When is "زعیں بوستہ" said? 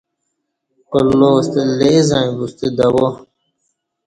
2.07-2.67